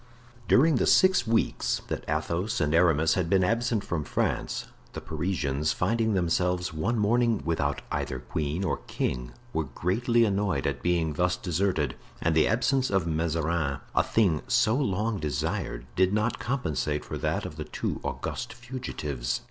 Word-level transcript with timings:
During 0.47 0.77
the 0.77 0.87
six 0.87 1.27
weeks 1.27 1.83
that 1.87 2.03
Athos 2.09 2.59
and 2.59 2.73
Aramis 2.73 3.13
had 3.13 3.29
been 3.29 3.43
absent 3.43 3.83
from 3.83 4.03
France, 4.03 4.65
the 4.93 4.99
Parisians, 4.99 5.73
finding 5.73 6.15
themselves 6.15 6.73
one 6.73 6.97
morning 6.97 7.43
without 7.45 7.83
either 7.91 8.17
queen 8.17 8.63
or 8.63 8.77
king, 8.87 9.31
were 9.53 9.65
greatly 9.65 10.25
annoyed 10.25 10.65
at 10.65 10.81
being 10.81 11.13
thus 11.13 11.37
deserted, 11.37 11.93
and 12.19 12.33
the 12.33 12.47
absence 12.47 12.89
of 12.89 13.05
Mazarin, 13.05 13.77
a 13.93 14.01
thing 14.01 14.41
so 14.47 14.73
long 14.75 15.19
desired, 15.19 15.85
did 15.95 16.13
not 16.13 16.39
compensate 16.39 17.05
for 17.05 17.19
that 17.19 17.45
of 17.45 17.57
the 17.57 17.65
two 17.65 17.99
august 18.03 18.53
fugitives. 18.53 19.39